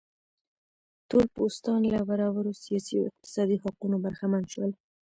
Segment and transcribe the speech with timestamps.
[1.09, 4.71] تور پوستان له برابرو سیاسي او اقتصادي حقونو برخمن شول.